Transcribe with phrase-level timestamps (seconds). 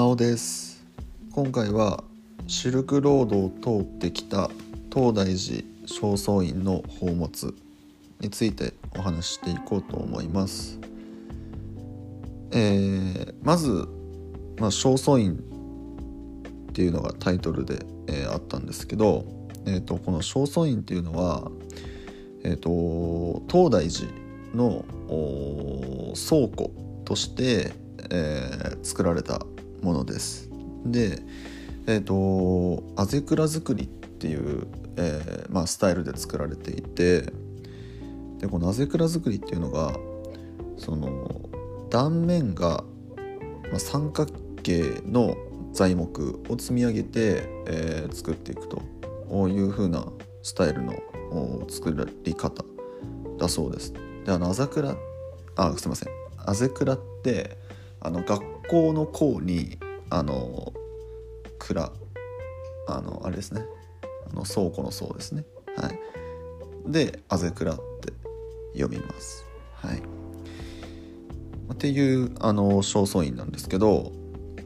[0.00, 0.82] 青です。
[1.30, 2.02] 今回は
[2.46, 4.50] シルクロードを通ってきた
[4.90, 7.54] 東大寺正倉院の宝物
[8.18, 10.80] についてお話ししていこうと思います、
[12.52, 13.86] えーまず、
[14.58, 19.26] まあ、正倉院っていうのがタイトルで、えーあったんですけど、
[19.66, 21.50] えー、とこの正倉院っていうのは、
[22.42, 24.10] えー、と東大寺
[24.54, 24.82] の
[26.14, 26.72] 倉庫
[27.04, 27.74] として、
[28.10, 29.42] えー作られた
[29.82, 30.50] ものです。
[30.84, 31.22] で、
[31.86, 34.66] えー、とあぜ蔵造りっていう、
[34.96, 37.32] えーまあ、スタイルで作られていて
[38.38, 39.94] でこのあぜ蔵造りっていうのが
[40.76, 41.48] その
[41.90, 42.84] 断面が、
[43.70, 45.36] まあ、三角形の
[45.72, 48.82] 材木を積み上げて、えー作っていくと
[49.48, 50.04] いう風な
[50.42, 50.94] スタイルの
[51.68, 52.64] 作り方
[53.38, 53.92] だそうです。
[54.24, 54.96] であのあざくら
[55.56, 57.56] あすいませんあぜくらって
[58.00, 59.78] あの学校の校に
[60.10, 60.72] あの
[61.58, 61.90] 蔵
[62.86, 63.64] あのあれですね。
[64.30, 65.44] あの倉庫の倉ですね。
[65.76, 65.98] はい。
[66.86, 68.12] であぜくらって
[68.74, 69.44] 読みます。
[69.74, 69.98] はい。
[71.72, 74.12] っていうあの正倉院なんですけど、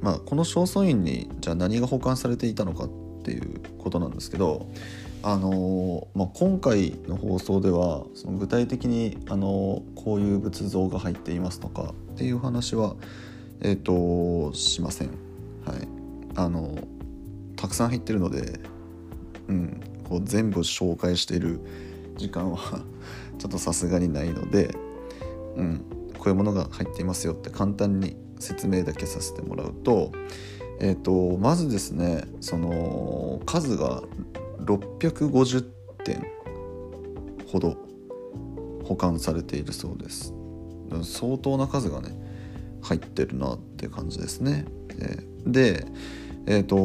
[0.00, 2.88] まあ、この正倉院にじゃあ何が保管されていたのかっ
[3.22, 4.68] ていうことなんですけど
[5.24, 12.96] あのまあ、今回の放送ではその具体的にあのこういう仏像が入っていますとかっていう話は、
[13.62, 15.08] えー、としません。
[15.64, 15.88] はい、
[16.34, 16.76] あの
[17.56, 18.60] たくさん入ってるので、
[19.48, 21.60] うん、こう全部紹介している
[22.16, 22.84] 時間は
[23.38, 24.74] ちょっとさすがにないので、
[25.56, 25.84] うん、
[26.18, 30.10] こういうものが入っていますよって簡単に説明だけさせてもらうと,、
[30.80, 34.02] えー、とまずですねその数が
[34.64, 35.62] 650
[36.04, 36.24] 点
[37.46, 37.76] ほど
[38.84, 40.34] 保管されているそうです
[41.04, 42.21] 相当な数がね
[42.82, 44.66] 入ってるなって感じですね。
[44.98, 45.86] えーで
[46.46, 46.76] えっ、と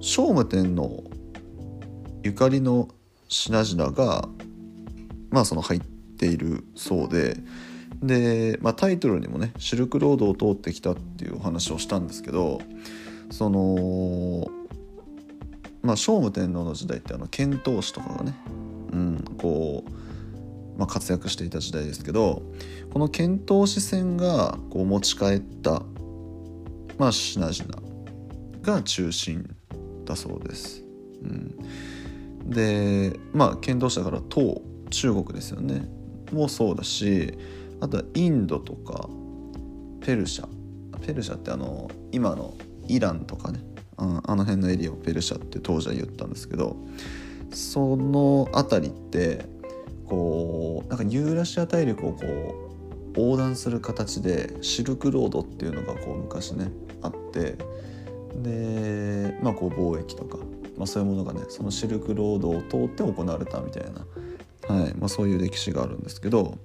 [0.00, 1.04] 聖武天皇
[2.22, 2.88] ゆかりの
[3.28, 4.28] 品々が
[5.30, 7.36] まあその入っているそうで
[8.02, 12.60] で、まあ、タイトルにもねシルクロードを通ってきたっていうお話をしたんですけど
[13.30, 14.48] その
[15.82, 18.34] まあ聖武天皇の時代ってあの遣唐使とかがね、
[18.92, 19.90] うん、こう、
[20.76, 22.42] まあ、活躍していた時代ですけど
[22.92, 25.82] この遣唐使船がこう持ち帰った、
[26.98, 27.82] まあ、品々
[28.62, 29.54] が中心
[30.04, 30.82] だそうです。
[31.22, 35.88] うん、でまあ遣唐使だから唐中国ですよね。
[36.32, 37.36] もそうだし
[37.80, 39.08] あとはインドとか
[40.00, 40.48] ペルシャ。
[41.04, 42.54] ペルシャってあの今の
[42.88, 43.60] イランとかね。
[43.96, 46.76] あの辺のエリアをペルシャって当時は言ったんですけど
[47.52, 49.46] その辺りって
[50.12, 52.26] こうなんかユーラシア大陸をこ
[53.16, 57.56] う横断する形でシルクロードっていうのがこう昔ねあって
[58.34, 60.36] でまあこう貿易とか、
[60.76, 66.58] まあ、そういうものがねそのシルクロードを通って行われたみたいな、はいまあ、そういう歴史があるんですけど、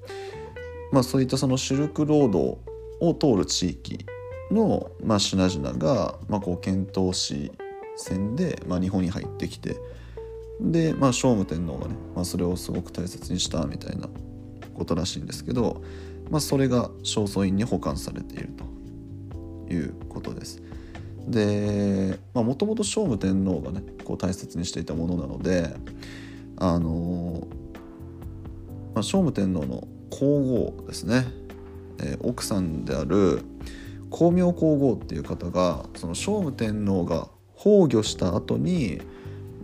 [0.92, 2.60] まあ、そういったそのシルクロード
[3.00, 4.06] を通る地域
[4.52, 7.54] の、まあ、品々が、まあ、こう遣唐使
[7.96, 9.78] 船で、まあ、日本に入ってきて
[10.60, 14.08] で、まあ、聖武天皇がね、まあ、それをすごく大切にしたみたいな
[14.74, 15.84] ことらしいんですけど、
[16.30, 18.50] まあ、それが正倉院に保管されている
[19.68, 20.62] ということです。
[21.28, 25.76] でもともと聖武天皇がねこう大切にしていたものなので
[26.56, 27.46] あの、
[28.96, 31.26] まあ、聖武天皇の皇后ですね、
[32.00, 33.42] えー奥さんである
[34.10, 37.28] 光明皇后っていう方がその聖武天皇が
[37.62, 39.02] 崩御した後に、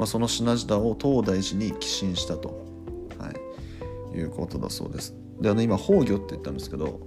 [0.03, 2.66] まあ、その品々を東大寺に寄進したと、
[3.18, 3.31] は
[4.14, 5.16] い、いうことだそうです。
[5.40, 7.00] であの今崩御って言ったんですけど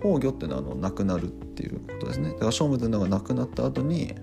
[0.00, 2.30] 崩御っていうのはあの亡くなるっていうことですね。
[2.30, 4.14] だから聖武天皇が亡くなった後に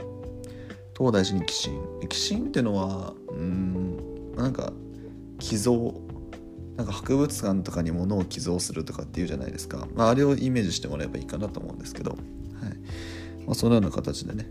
[0.97, 1.79] 東大寺に寄進。
[2.09, 4.73] 寄進っていうのはうんなんか
[5.37, 5.93] 寄贈
[6.77, 12.19] なんか博物館とかに物を寄贈するとかっていうじゃないですか、まあ、あれをイメージしてもらえばいいかなと思うんですけど、はい。
[13.45, 14.49] まあ、そのような形でね、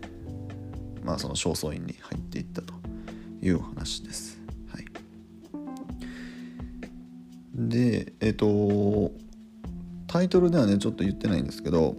[1.03, 2.84] まあ、その正倉院に入っていったと。
[3.47, 4.39] いうお話です。
[4.73, 4.85] はい、
[7.53, 9.11] でえっ、と
[10.07, 11.95] タイトルではねちょっと言ってないんですけど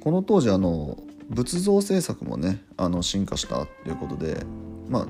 [0.00, 0.98] この当時あの
[1.30, 4.44] 仏像制作もねあの進化したということで
[4.88, 5.06] まあ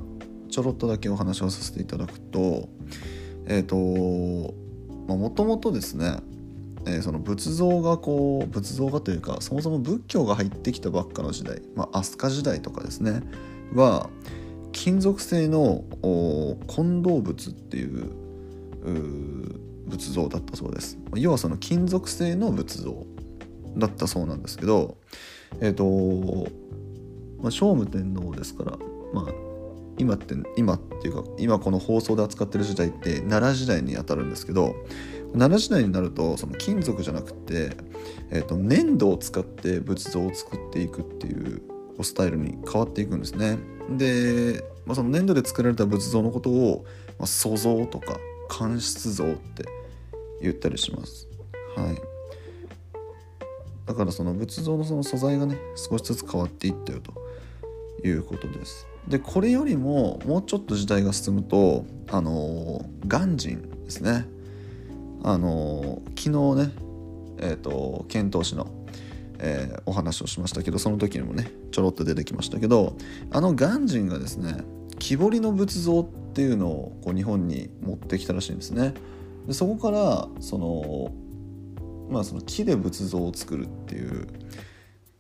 [0.49, 2.69] ちょろっとだけお話をさせていただくと
[3.47, 4.55] えっ、とも
[5.35, 6.19] ともとですね、
[6.87, 13.23] えーその仏像がこう仏像がというかそもそも仏教が入ってきたばっかの時代、まあ、飛鳥時代とかですね
[13.75, 14.09] は
[14.79, 18.13] 金属製のお金銅仏っていう
[19.89, 20.99] 仏像だったそうです。
[21.17, 23.05] 要はその金属製の仏像
[23.77, 24.97] だったそうなんですけど
[25.61, 25.85] えっ、と
[27.43, 28.79] まあ、聖武天皇ですから、
[29.13, 29.25] まあ、
[29.99, 34.75] 今って今っていうか今この放送で扱ってる時代って奈良時代にあたるんですけど
[35.33, 37.77] 奈良時代になるとその金属じゃなくて、
[38.31, 41.63] えー、と粘土を使って仏像を作っていくっていう
[42.05, 43.59] スタイルに変わっていくんですね。
[43.91, 46.85] で、まあ、その粘土で作られた仏像のことを、
[47.19, 48.19] まあ、塑像とか
[48.49, 49.65] 乾漆像って
[50.41, 51.29] 言ったりします。
[51.77, 51.99] はい、
[53.87, 57.13] だからその仏像のその素材がね少しずつ変わっていったよと
[58.07, 58.87] いうことです。
[59.09, 64.27] でこれよりももうちょっと時代が進むとあの鑑真ですね
[65.23, 66.73] あの昨日ね
[67.39, 68.67] えっ、ー、と遣唐使の、
[69.39, 72.97] えー、お話をしましたけどその時にもねちょろっと出てきましたけど
[73.31, 74.65] あの鑑真がですね
[74.99, 78.95] 木彫りの仏像っていうのをこう日本に持ってきたらしいんですね。
[79.47, 81.13] でそこからその
[82.11, 84.27] まあその木で仏像を作るっていうっ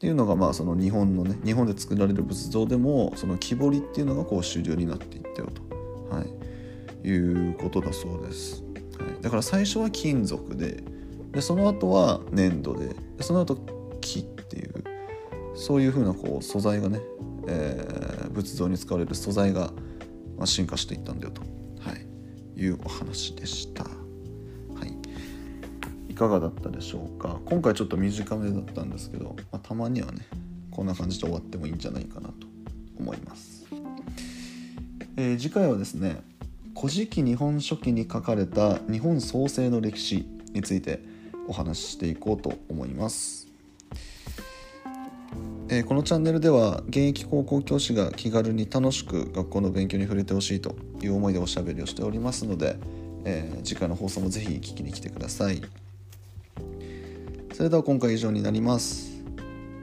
[0.00, 6.22] ていうのがまあその日本のね日本で作られる仏像でもその木彫りっていうのがこう主流になっていったよと、は
[7.04, 10.82] い、いうことだそうです、はい、だから最初は金属で
[11.32, 13.77] でその後は粘土ででその後
[14.08, 14.84] 木っていう
[15.54, 17.00] そういうふうなこう素材がね、
[17.48, 19.72] えー、仏像に使われる素材が、
[20.38, 21.42] ま、進化していったんだよと、
[21.80, 23.84] はい、いうお話でした。
[23.84, 23.90] は
[26.08, 27.40] い、いかがだったでしょうか。
[27.44, 30.26] 今回ちょっと短めだったんですけど、まあ、たまにはね
[30.70, 32.34] こんな感じで終わってもいいんじゃないかなと
[33.00, 33.66] 思います、
[35.16, 36.22] えー、次回はですね
[36.78, 41.00] 「古事記日本書紀」に書かれた日本創生の歴史について
[41.48, 43.47] お話ししていこうと思います。
[45.70, 52.78] えー、このチャンネルでは現役高校教師が気軽に楽しく学校の勉強に触れてほしいという思いでおしゃべりをしておりますので、
[53.24, 55.62] えー、次回の放送もぜひ聞きに来てください。
[57.52, 59.18] それでは今回以上になります。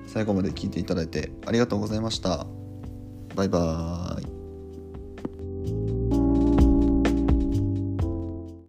[0.08, 2.48] 最後まで聞いていただいてありがとうございました。
[3.36, 4.15] バイバーイ。